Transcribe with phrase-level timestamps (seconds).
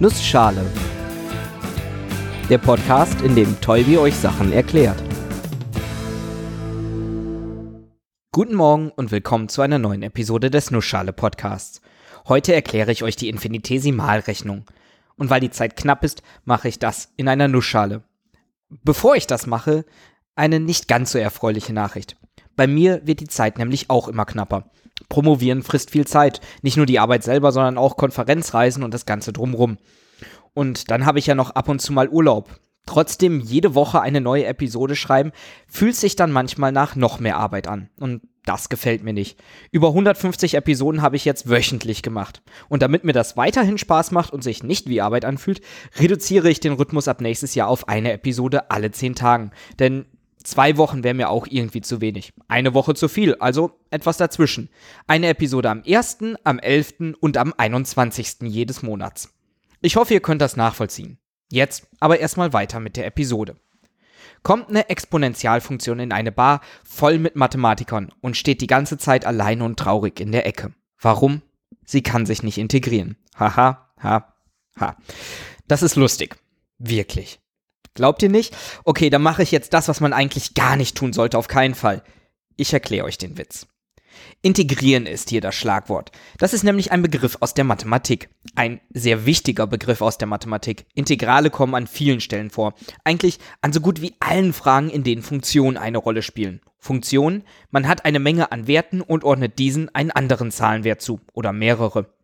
[0.00, 0.64] Nussschale.
[2.48, 5.02] Der Podcast, in dem Tolbi euch Sachen erklärt.
[8.30, 11.80] Guten Morgen und willkommen zu einer neuen Episode des Nussschale Podcasts.
[12.28, 14.66] Heute erkläre ich euch die Infinitesimalrechnung.
[15.16, 18.04] Und weil die Zeit knapp ist, mache ich das in einer Nussschale.
[18.68, 19.84] Bevor ich das mache,
[20.36, 22.16] eine nicht ganz so erfreuliche Nachricht.
[22.58, 24.64] Bei mir wird die Zeit nämlich auch immer knapper.
[25.08, 26.40] Promovieren frisst viel Zeit.
[26.60, 29.78] Nicht nur die Arbeit selber, sondern auch Konferenzreisen und das Ganze drumrum.
[30.54, 32.50] Und dann habe ich ja noch ab und zu mal Urlaub.
[32.84, 35.30] Trotzdem jede Woche eine neue Episode schreiben,
[35.68, 37.90] fühlt sich dann manchmal nach noch mehr Arbeit an.
[38.00, 39.38] Und das gefällt mir nicht.
[39.70, 42.42] Über 150 Episoden habe ich jetzt wöchentlich gemacht.
[42.68, 45.60] Und damit mir das weiterhin Spaß macht und sich nicht wie Arbeit anfühlt,
[46.00, 49.52] reduziere ich den Rhythmus ab nächstes Jahr auf eine Episode alle 10 Tagen.
[49.78, 50.06] Denn
[50.42, 52.32] Zwei Wochen wäre mir auch irgendwie zu wenig.
[52.46, 54.70] Eine Woche zu viel, also etwas dazwischen.
[55.06, 57.14] Eine Episode am 1., am 11.
[57.20, 58.36] und am 21.
[58.42, 59.34] jedes Monats.
[59.80, 61.18] Ich hoffe, ihr könnt das nachvollziehen.
[61.50, 63.56] Jetzt aber erstmal weiter mit der Episode.
[64.42, 69.62] Kommt eine Exponentialfunktion in eine Bar voll mit Mathematikern und steht die ganze Zeit allein
[69.62, 70.72] und traurig in der Ecke.
[71.00, 71.42] Warum?
[71.84, 73.16] Sie kann sich nicht integrieren.
[73.38, 74.34] Haha, ha,
[74.78, 74.96] ha.
[75.66, 76.36] Das ist lustig.
[76.78, 77.40] Wirklich.
[77.98, 78.56] Glaubt ihr nicht?
[78.84, 81.74] Okay, dann mache ich jetzt das, was man eigentlich gar nicht tun sollte, auf keinen
[81.74, 82.04] Fall.
[82.56, 83.66] Ich erkläre euch den Witz.
[84.40, 86.12] Integrieren ist hier das Schlagwort.
[86.38, 88.28] Das ist nämlich ein Begriff aus der Mathematik.
[88.54, 90.86] Ein sehr wichtiger Begriff aus der Mathematik.
[90.94, 92.74] Integrale kommen an vielen Stellen vor.
[93.02, 96.60] Eigentlich an so gut wie allen Fragen, in denen Funktionen eine Rolle spielen.
[96.78, 101.52] Funktionen, man hat eine Menge an Werten und ordnet diesen einen anderen Zahlenwert zu oder
[101.52, 102.14] mehrere.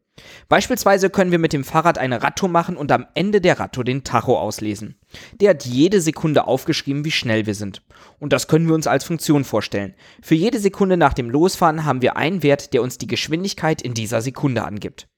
[0.49, 4.05] Beispielsweise können wir mit dem Fahrrad eine Radtour machen und am Ende der Radtour den
[4.05, 4.97] Tacho auslesen.
[5.41, 7.83] Der hat jede Sekunde aufgeschrieben, wie schnell wir sind.
[8.21, 9.95] Und das können wir uns als Funktion vorstellen.
[10.23, 13.95] Für jede Sekunde nach dem Losfahren haben wir einen Wert, der uns die Geschwindigkeit in
[13.95, 15.09] dieser Sekunde angibt.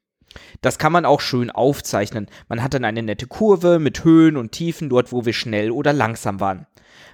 [0.60, 2.26] Das kann man auch schön aufzeichnen.
[2.48, 5.92] Man hat dann eine nette Kurve mit Höhen und Tiefen dort, wo wir schnell oder
[5.92, 6.66] langsam waren.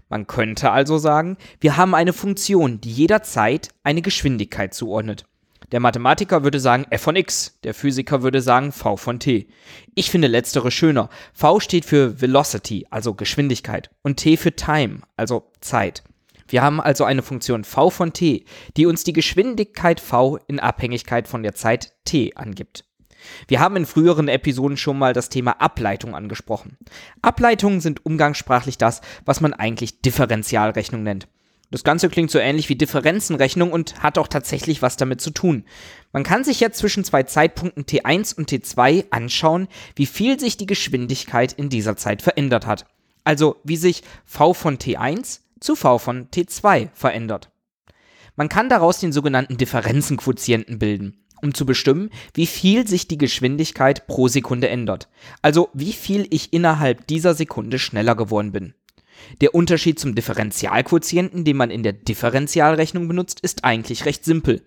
[0.09, 5.25] Man könnte also sagen, wir haben eine Funktion, die jederzeit eine Geschwindigkeit zuordnet.
[5.73, 9.49] Der Mathematiker würde sagen f von x, der Physiker würde sagen v von t.
[9.95, 11.09] Ich finde letztere schöner.
[11.33, 16.05] v steht für Velocity, also Geschwindigkeit, und t für Time, also Zeit.
[16.47, 18.45] Wir haben also eine Funktion v von t,
[18.77, 22.85] die uns die Geschwindigkeit v in Abhängigkeit von der Zeit t angibt.
[23.49, 26.77] Wir haben in früheren Episoden schon mal das Thema Ableitung angesprochen.
[27.23, 31.29] Ableitungen sind umgangssprachlich das, was man eigentlich Differentialrechnung nennt.
[31.73, 35.65] Das Ganze klingt so ähnlich wie Differenzenrechnung und hat auch tatsächlich was damit zu tun.
[36.13, 40.67] Man kann sich jetzt zwischen zwei Zeitpunkten T1 und T2 anschauen, wie viel sich die
[40.67, 42.85] Geschwindigkeit in dieser Zeit verändert hat.
[43.25, 47.51] Also wie sich v von T1 zu v von T2 verändert.
[48.37, 54.07] Man kann daraus den sogenannten Differenzenquotienten bilden, um zu bestimmen, wie viel sich die Geschwindigkeit
[54.07, 55.09] pro Sekunde ändert.
[55.41, 58.75] Also wie viel ich innerhalb dieser Sekunde schneller geworden bin.
[59.41, 64.63] Der Unterschied zum Differentialquotienten, den man in der Differentialrechnung benutzt, ist eigentlich recht simpel.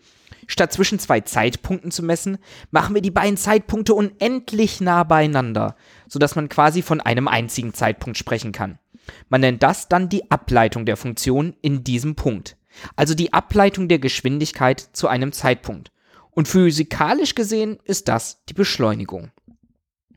[0.48, 2.38] Statt zwischen zwei Zeitpunkten zu messen,
[2.72, 5.76] machen wir die beiden Zeitpunkte unendlich nah beieinander,
[6.08, 8.80] sodass man quasi von einem einzigen Zeitpunkt sprechen kann.
[9.30, 12.58] Man nennt das dann die Ableitung der Funktion in diesem Punkt,
[12.96, 15.92] also die Ableitung der Geschwindigkeit zu einem Zeitpunkt.
[16.32, 19.32] Und physikalisch gesehen ist das die Beschleunigung.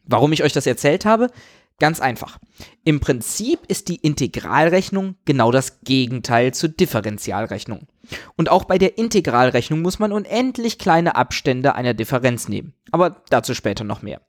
[0.04, 1.30] Warum ich euch das erzählt habe?
[1.80, 2.38] Ganz einfach.
[2.84, 7.86] Im Prinzip ist die Integralrechnung genau das Gegenteil zur Differentialrechnung.
[8.36, 12.74] Und auch bei der Integralrechnung muss man unendlich kleine Abstände einer Differenz nehmen.
[12.90, 14.20] Aber dazu später noch mehr.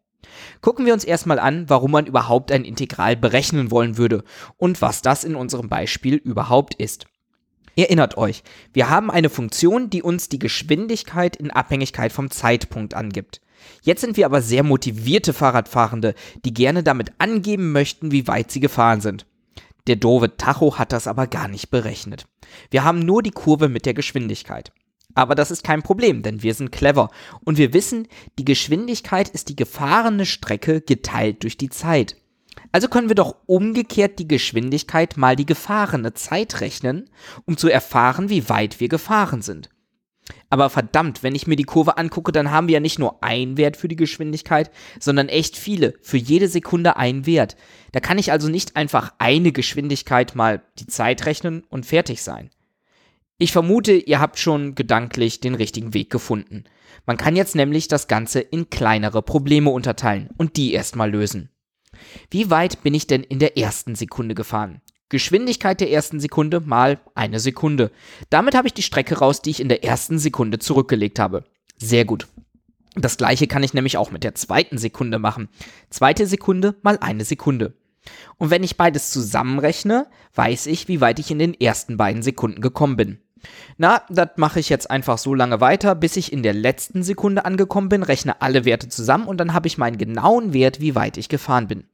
[0.62, 4.24] Gucken wir uns erstmal an, warum man überhaupt ein Integral berechnen wollen würde
[4.58, 7.08] und was das in unserem Beispiel überhaupt ist.
[7.76, 8.44] Erinnert euch,
[8.74, 13.42] wir haben eine Funktion, die uns die Geschwindigkeit in Abhängigkeit vom Zeitpunkt angibt.
[13.82, 16.16] Jetzt sind wir aber sehr motivierte Fahrradfahrende,
[16.46, 19.26] die gerne damit angeben möchten, wie weit sie gefahren sind.
[19.88, 22.28] Der doofe Tacho hat das aber gar nicht berechnet.
[22.70, 24.72] Wir haben nur die Kurve mit der Geschwindigkeit.
[25.16, 27.10] Aber das ist kein Problem, denn wir sind clever
[27.44, 32.16] und wir wissen, die Geschwindigkeit ist die gefahrene Strecke geteilt durch die Zeit.
[32.72, 37.10] Also können wir doch umgekehrt die Geschwindigkeit mal die gefahrene Zeit rechnen,
[37.46, 39.70] um zu erfahren, wie weit wir gefahren sind.
[40.50, 43.58] Aber verdammt, wenn ich mir die Kurve angucke, dann haben wir ja nicht nur einen
[43.58, 45.94] Wert für die Geschwindigkeit, sondern echt viele.
[46.02, 47.56] Für jede Sekunde einen Wert.
[47.92, 52.50] Da kann ich also nicht einfach eine Geschwindigkeit mal die Zeit rechnen und fertig sein.
[53.38, 56.66] Ich vermute, ihr habt schon gedanklich den richtigen Weg gefunden.
[57.06, 61.50] Man kann jetzt nämlich das Ganze in kleinere Probleme unterteilen und die erstmal lösen.
[62.30, 64.82] Wie weit bin ich denn in der ersten Sekunde gefahren?
[65.10, 67.92] Geschwindigkeit der ersten Sekunde mal eine Sekunde.
[68.30, 71.44] Damit habe ich die Strecke raus, die ich in der ersten Sekunde zurückgelegt habe.
[71.78, 72.28] Sehr gut.
[72.96, 75.50] Das gleiche kann ich nämlich auch mit der zweiten Sekunde machen.
[75.90, 77.74] Zweite Sekunde mal eine Sekunde.
[78.38, 82.62] Und wenn ich beides zusammenrechne, weiß ich, wie weit ich in den ersten beiden Sekunden
[82.62, 83.20] gekommen bin.
[83.78, 87.46] Na, das mache ich jetzt einfach so lange weiter, bis ich in der letzten Sekunde
[87.46, 91.18] angekommen bin, rechne alle Werte zusammen und dann habe ich meinen genauen Wert, wie weit
[91.18, 91.86] ich gefahren bin.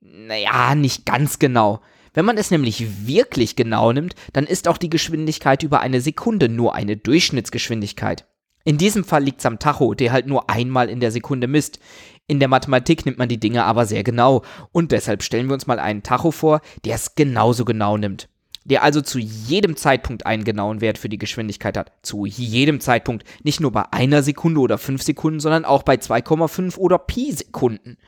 [0.00, 1.80] Naja, nicht ganz genau.
[2.14, 6.48] Wenn man es nämlich wirklich genau nimmt, dann ist auch die Geschwindigkeit über eine Sekunde
[6.48, 8.24] nur eine Durchschnittsgeschwindigkeit.
[8.64, 11.80] In diesem Fall liegt es am Tacho, der halt nur einmal in der Sekunde misst.
[12.26, 15.66] In der Mathematik nimmt man die Dinge aber sehr genau und deshalb stellen wir uns
[15.66, 18.28] mal einen Tacho vor, der es genauso genau nimmt.
[18.64, 21.92] Der also zu jedem Zeitpunkt einen genauen Wert für die Geschwindigkeit hat.
[22.00, 23.24] Zu jedem Zeitpunkt.
[23.42, 27.98] Nicht nur bei einer Sekunde oder fünf Sekunden, sondern auch bei 2,5 oder Pi Sekunden.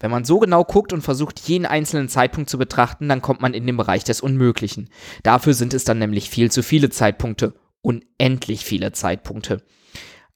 [0.00, 3.54] Wenn man so genau guckt und versucht, jeden einzelnen Zeitpunkt zu betrachten, dann kommt man
[3.54, 4.90] in den Bereich des Unmöglichen.
[5.22, 9.62] Dafür sind es dann nämlich viel zu viele Zeitpunkte unendlich viele Zeitpunkte.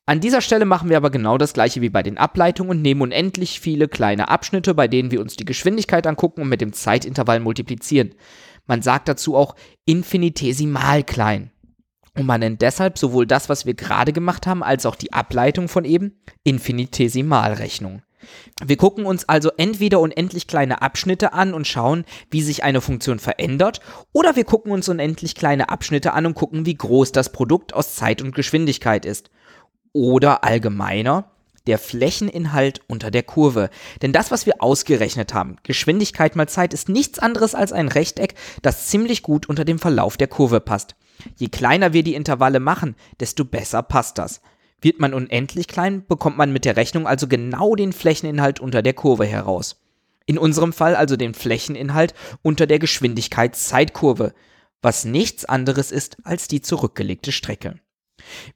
[0.04, 3.02] An dieser Stelle machen wir aber genau das gleiche wie bei den Ableitungen und nehmen
[3.02, 7.38] unendlich viele kleine Abschnitte, bei denen wir uns die Geschwindigkeit angucken und mit dem Zeitintervall
[7.38, 8.14] multiplizieren.
[8.66, 9.54] Man sagt dazu auch
[9.84, 11.52] infinitesimal klein.
[12.18, 15.68] Und man nennt deshalb sowohl das, was wir gerade gemacht haben, als auch die Ableitung
[15.68, 18.02] von eben Infinitesimalrechnung.
[18.64, 23.18] Wir gucken uns also entweder unendlich kleine Abschnitte an und schauen, wie sich eine Funktion
[23.18, 23.80] verändert,
[24.12, 27.94] oder wir gucken uns unendlich kleine Abschnitte an und gucken, wie groß das Produkt aus
[27.94, 29.30] Zeit und Geschwindigkeit ist.
[29.92, 31.32] Oder allgemeiner,
[31.66, 33.70] der Flächeninhalt unter der Kurve.
[34.00, 38.34] Denn das, was wir ausgerechnet haben, Geschwindigkeit mal Zeit, ist nichts anderes als ein Rechteck,
[38.62, 40.96] das ziemlich gut unter dem Verlauf der Kurve passt.
[41.36, 44.40] Je kleiner wir die Intervalle machen, desto besser passt das.
[44.82, 48.92] Wird man unendlich klein, bekommt man mit der Rechnung also genau den Flächeninhalt unter der
[48.92, 49.80] Kurve heraus.
[50.26, 54.34] In unserem Fall also den Flächeninhalt unter der Geschwindigkeitszeitkurve,
[54.82, 57.78] was nichts anderes ist als die zurückgelegte Strecke.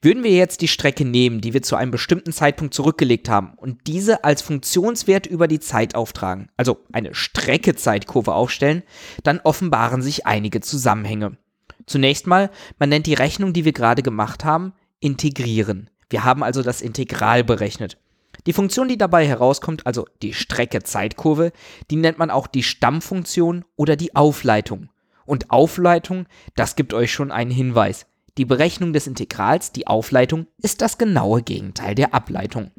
[0.01, 3.87] Würden wir jetzt die Strecke nehmen, die wir zu einem bestimmten Zeitpunkt zurückgelegt haben, und
[3.87, 8.83] diese als Funktionswert über die Zeit auftragen, also eine Strecke-Zeitkurve aufstellen,
[9.23, 11.37] dann offenbaren sich einige Zusammenhänge.
[11.85, 12.49] Zunächst mal,
[12.79, 15.89] man nennt die Rechnung, die wir gerade gemacht haben, integrieren.
[16.09, 17.97] Wir haben also das Integral berechnet.
[18.45, 21.51] Die Funktion, die dabei herauskommt, also die Strecke-Zeitkurve,
[21.89, 24.89] die nennt man auch die Stammfunktion oder die Aufleitung.
[25.25, 26.25] Und Aufleitung,
[26.55, 28.05] das gibt euch schon einen Hinweis.
[28.37, 32.71] Die Berechnung des Integrals, die Aufleitung, ist das genaue Gegenteil der Ableitung.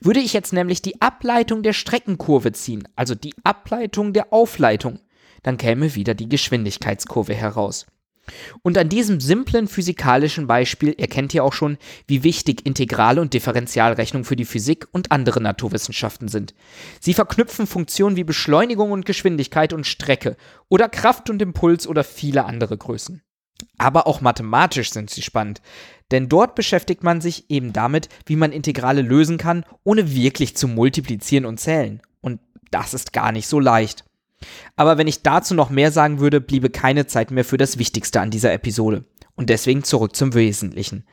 [0.00, 5.00] Würde ich jetzt nämlich die Ableitung der Streckenkurve ziehen, also die Ableitung der Aufleitung,
[5.42, 7.86] dann käme wieder die Geschwindigkeitskurve heraus.
[8.62, 14.24] Und an diesem simplen physikalischen Beispiel erkennt ihr auch schon, wie wichtig Integrale und Differentialrechnung
[14.24, 16.54] für die Physik und andere Naturwissenschaften sind.
[17.00, 20.36] Sie verknüpfen Funktionen wie Beschleunigung und Geschwindigkeit und Strecke
[20.68, 23.22] oder Kraft und Impuls oder viele andere Größen.
[23.76, 25.60] Aber auch mathematisch sind sie spannend,
[26.10, 30.68] denn dort beschäftigt man sich eben damit, wie man Integrale lösen kann, ohne wirklich zu
[30.68, 32.00] multiplizieren und zählen.
[32.20, 32.40] Und
[32.70, 34.04] das ist gar nicht so leicht.
[34.76, 38.20] Aber wenn ich dazu noch mehr sagen würde, bliebe keine Zeit mehr für das Wichtigste
[38.20, 39.04] an dieser Episode.
[39.34, 41.04] Und deswegen zurück zum Wesentlichen.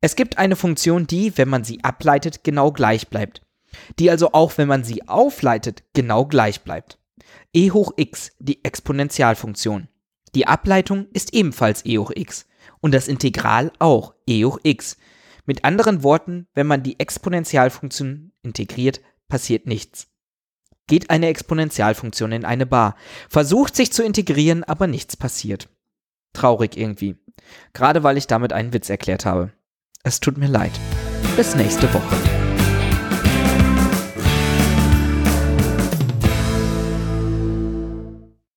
[0.00, 3.42] Es gibt eine Funktion, die, wenn man sie ableitet, genau gleich bleibt.
[3.98, 6.98] Die also auch, wenn man sie aufleitet, genau gleich bleibt.
[7.52, 9.88] e hoch x, die Exponentialfunktion.
[10.34, 12.46] Die Ableitung ist ebenfalls e hoch x.
[12.80, 14.96] Und das Integral auch e hoch x.
[15.46, 20.13] Mit anderen Worten, wenn man die Exponentialfunktion integriert, passiert nichts
[20.86, 22.96] geht eine Exponentialfunktion in eine Bar,
[23.28, 25.68] versucht sich zu integrieren, aber nichts passiert.
[26.32, 27.16] Traurig irgendwie.
[27.72, 29.52] Gerade weil ich damit einen Witz erklärt habe.
[30.02, 30.72] Es tut mir leid.
[31.36, 32.43] Bis nächste Woche.